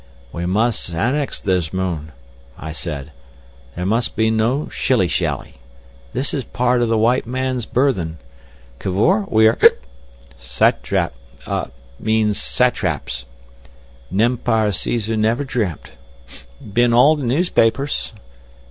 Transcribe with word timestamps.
"We 0.33 0.47
must 0.47 0.91
annex 0.91 1.39
this 1.39 1.71
moon," 1.71 2.11
I 2.57 2.71
said. 2.71 3.11
"There 3.75 3.85
must 3.85 4.15
be 4.15 4.31
no 4.31 4.67
shilly 4.69 5.07
shally. 5.07 5.59
This 6.11 6.33
is 6.33 6.43
part 6.43 6.81
of 6.81 6.89
the 6.89 6.97
White 6.97 7.27
Man's 7.27 7.67
Burthen. 7.67 8.17
Cavor—we 8.79 9.47
are—hic—Satap—mean 9.47 12.33
Satraps! 12.33 13.25
Nempire 14.11 14.71
Cæsar 14.71 15.19
never 15.19 15.43
dreamt. 15.43 15.91
B'in 16.59 16.93
all 16.95 17.15
the 17.15 17.23
newspapers. 17.23 18.11